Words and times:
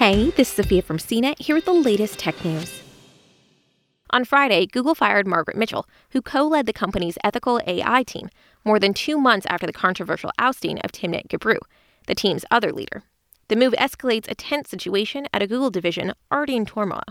Hey, 0.00 0.30
this 0.30 0.48
is 0.48 0.54
Sophia 0.54 0.80
from 0.80 0.96
CNET 0.96 1.40
here 1.40 1.54
with 1.54 1.66
the 1.66 1.74
latest 1.74 2.18
tech 2.18 2.42
news. 2.42 2.80
On 4.08 4.24
Friday, 4.24 4.64
Google 4.64 4.94
fired 4.94 5.26
Margaret 5.26 5.58
Mitchell, 5.58 5.86
who 6.12 6.22
co 6.22 6.48
led 6.48 6.64
the 6.64 6.72
company's 6.72 7.18
ethical 7.22 7.60
AI 7.66 8.02
team, 8.04 8.30
more 8.64 8.78
than 8.78 8.94
two 8.94 9.18
months 9.18 9.46
after 9.50 9.66
the 9.66 9.74
controversial 9.74 10.32
ousting 10.38 10.78
of 10.78 10.90
Timnit 10.90 11.28
Gebru, 11.28 11.58
the 12.06 12.14
team's 12.14 12.46
other 12.50 12.72
leader. 12.72 13.02
The 13.48 13.56
move 13.56 13.74
escalates 13.74 14.26
a 14.30 14.34
tense 14.34 14.70
situation 14.70 15.26
at 15.34 15.42
a 15.42 15.46
Google 15.46 15.68
division 15.68 16.14
already 16.32 16.56
in 16.56 16.64
turmoil. 16.64 17.02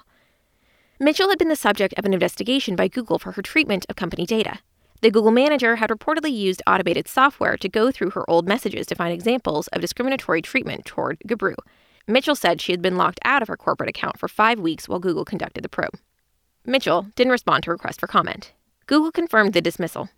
Mitchell 1.00 1.30
had 1.30 1.38
been 1.38 1.50
the 1.50 1.56
subject 1.56 1.94
of 1.96 2.06
an 2.06 2.14
investigation 2.16 2.76
by 2.76 2.88
Google 2.88 3.20
for 3.20 3.34
her 3.34 3.44
treatment 3.44 3.86
of 3.88 3.98
company 3.98 4.26
data. 4.26 4.62
The 5.02 5.12
Google 5.12 5.30
manager 5.30 5.76
had 5.76 5.92
reportedly 5.92 6.36
used 6.36 6.64
automated 6.66 7.08
software 7.08 7.56
to 7.56 7.70
go 7.70 7.92
through 7.92 8.10
her 8.10 8.28
old 8.28 8.48
messages 8.48 8.88
to 8.88 8.96
find 8.96 9.14
examples 9.14 9.68
of 9.68 9.80
discriminatory 9.80 10.42
treatment 10.42 10.86
toward 10.86 11.20
Gebru. 11.28 11.54
Mitchell 12.10 12.34
said 12.34 12.60
she 12.60 12.72
had 12.72 12.82
been 12.82 12.98
locked 12.98 13.20
out 13.24 13.44
of 13.44 13.48
her 13.48 13.56
corporate 13.56 13.90
account 13.90 14.18
for 14.18 14.28
five 14.28 14.60
weeks 14.60 14.90
while 14.90 14.98
Google 14.98 15.24
conducted 15.24 15.64
the 15.64 15.70
probe. 15.70 15.94
Mitchell 16.66 17.06
didn't 17.16 17.32
respond 17.32 17.64
to 17.64 17.72
request 17.72 18.00
for 18.00 18.08
comment. 18.08 18.52
Google 18.88 19.12
confirmed 19.12 19.54
the 19.54 19.62
dismissal. 19.62 20.10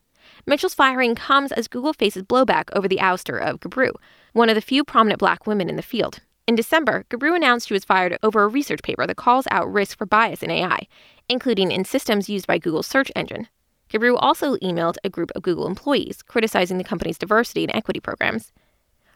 Mitchell's 0.45 0.73
firing 0.73 1.15
comes 1.15 1.51
as 1.51 1.67
Google 1.67 1.91
faces 1.91 2.23
blowback 2.23 2.69
over 2.71 2.87
the 2.87 2.99
ouster 2.99 3.37
of 3.37 3.59
Gebru, 3.59 3.91
one 4.31 4.47
of 4.47 4.55
the 4.55 4.61
few 4.61 4.85
prominent 4.85 5.19
black 5.19 5.45
women 5.45 5.69
in 5.69 5.75
the 5.75 5.81
field. 5.81 6.19
In 6.47 6.55
December, 6.55 7.03
Gebru 7.09 7.35
announced 7.35 7.67
she 7.67 7.73
was 7.73 7.83
fired 7.83 8.17
over 8.23 8.43
a 8.43 8.47
research 8.47 8.81
paper 8.83 9.05
that 9.05 9.17
calls 9.17 9.45
out 9.51 9.71
risk 9.71 9.97
for 9.97 10.05
bias 10.05 10.41
in 10.41 10.49
AI, 10.49 10.87
including 11.27 11.73
in 11.73 11.83
systems 11.83 12.29
used 12.29 12.47
by 12.47 12.57
Google's 12.57 12.87
search 12.87 13.11
engine. 13.17 13.49
Gebru 13.89 14.15
also 14.17 14.55
emailed 14.57 14.95
a 15.03 15.09
group 15.09 15.31
of 15.35 15.43
Google 15.43 15.67
employees 15.67 16.21
criticizing 16.23 16.77
the 16.77 16.85
company's 16.85 17.17
diversity 17.17 17.63
and 17.63 17.75
equity 17.75 17.99
programs. 17.99 18.53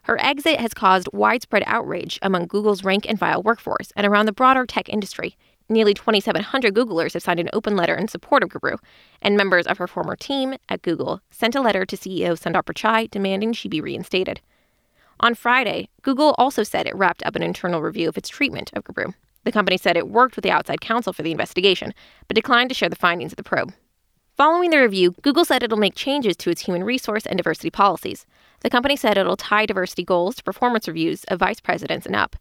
Her 0.06 0.22
exit 0.22 0.60
has 0.60 0.76
caused 0.76 1.10
widespread 1.14 1.64
outrage 1.66 2.20
among 2.22 2.46
Google's 2.46 2.84
rank 2.84 3.08
and 3.10 3.18
file 3.18 3.42
workforce 3.42 3.92
and 3.96 4.06
around 4.06 4.28
the 4.28 4.32
broader 4.32 4.64
tech 4.68 4.88
industry. 4.88 5.36
Nearly 5.68 5.96
2,700 5.96 6.76
Googlers 6.76 7.14
have 7.14 7.24
signed 7.24 7.40
an 7.40 7.50
open 7.54 7.76
letter 7.76 7.96
in 7.96 8.08
support 8.08 8.44
of 8.44 8.50
Gebru, 8.50 8.78
and 9.24 9.36
members 9.36 9.66
of 9.66 9.80
her 9.80 9.88
former 9.88 10.16
team 10.16 10.58
at 10.70 10.84
Google 10.84 11.22
sent 11.32 11.56
a 11.56 11.62
letter 11.62 11.88
to 11.88 11.98
CEO 11.98 12.40
Sundar 12.40 12.62
Pichai 12.62 13.10
demanding 13.10 13.52
she 13.52 13.68
be 13.68 13.82
reinstated. 13.82 14.42
On 15.22 15.34
Friday, 15.34 15.90
Google 16.04 16.36
also 16.38 16.62
said 16.62 16.86
it 16.86 16.96
wrapped 16.96 17.26
up 17.26 17.36
an 17.36 17.42
internal 17.42 17.82
review 17.82 18.08
of 18.08 18.16
its 18.16 18.30
treatment 18.30 18.70
of 18.76 18.84
Gebru. 18.84 19.16
The 19.44 19.52
company 19.52 19.78
said 19.78 19.98
it 19.98 20.08
worked 20.08 20.36
with 20.36 20.44
the 20.44 20.52
outside 20.52 20.82
counsel 20.82 21.14
for 21.14 21.24
the 21.24 21.32
investigation, 21.32 21.96
but 22.28 22.36
declined 22.36 22.70
to 22.70 22.76
share 22.76 22.90
the 22.90 22.96
findings 22.96 23.32
of 23.32 23.38
the 23.38 23.44
probe. 23.44 23.74
Following 24.38 24.70
the 24.70 24.82
review, 24.82 25.16
Google 25.22 25.46
said 25.46 25.64
it'll 25.64 25.78
make 25.78 25.96
changes 25.96 26.36
to 26.36 26.50
its 26.50 26.60
human 26.60 26.84
resource 26.84 27.26
and 27.26 27.38
diversity 27.38 27.70
policies. 27.70 28.26
The 28.60 28.70
company 28.70 28.98
said 28.98 29.18
it'll 29.18 29.38
tie 29.38 29.66
diversity 29.66 30.04
goals 30.04 30.36
to 30.36 30.44
performance 30.44 30.90
reviews 30.90 31.24
of 31.30 31.40
vice 31.40 31.62
presidents 31.62 32.06
and 32.06 32.18
up. 32.18 32.36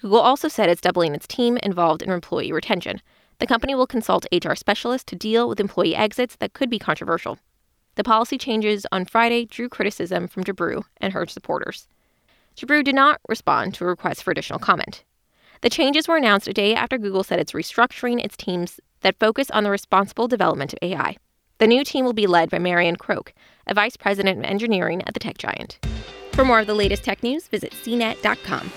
Google 0.00 0.20
also 0.20 0.48
said 0.48 0.70
it's 0.70 0.80
doubling 0.80 1.14
its 1.14 1.26
team 1.26 1.58
involved 1.58 2.00
in 2.00 2.10
employee 2.10 2.50
retention. 2.50 3.02
The 3.40 3.46
company 3.46 3.74
will 3.74 3.86
consult 3.86 4.24
HR 4.32 4.54
specialists 4.54 5.04
to 5.10 5.16
deal 5.16 5.46
with 5.46 5.60
employee 5.60 5.94
exits 5.94 6.34
that 6.36 6.54
could 6.54 6.70
be 6.70 6.78
controversial. 6.78 7.38
The 7.96 8.04
policy 8.04 8.38
changes 8.38 8.86
on 8.90 9.04
Friday 9.04 9.44
drew 9.44 9.68
criticism 9.68 10.28
from 10.28 10.44
Gebru 10.44 10.84
and 10.96 11.12
her 11.12 11.26
supporters. 11.26 11.88
Gebru 12.56 12.82
did 12.82 12.94
not 12.94 13.20
respond 13.28 13.74
to 13.74 13.84
a 13.84 13.88
request 13.88 14.22
for 14.22 14.30
additional 14.30 14.58
comment. 14.58 15.04
The 15.60 15.68
changes 15.68 16.08
were 16.08 16.16
announced 16.16 16.48
a 16.48 16.54
day 16.54 16.74
after 16.74 16.96
Google 16.96 17.22
said 17.22 17.38
it's 17.38 17.52
restructuring 17.52 18.24
its 18.24 18.34
teams 18.34 18.80
that 19.02 19.18
focus 19.20 19.50
on 19.50 19.64
the 19.64 19.70
responsible 19.70 20.26
development 20.26 20.72
of 20.72 20.78
AI. 20.80 21.18
The 21.64 21.68
new 21.68 21.82
team 21.82 22.04
will 22.04 22.12
be 22.12 22.26
led 22.26 22.50
by 22.50 22.58
Marian 22.58 22.96
Croak, 22.96 23.32
a 23.66 23.72
vice 23.72 23.96
president 23.96 24.38
of 24.38 24.44
engineering 24.44 25.02
at 25.06 25.14
the 25.14 25.18
tech 25.18 25.38
giant. 25.38 25.78
For 26.32 26.44
more 26.44 26.60
of 26.60 26.66
the 26.66 26.74
latest 26.74 27.04
tech 27.04 27.22
news, 27.22 27.48
visit 27.48 27.72
cnet.com. 27.72 28.70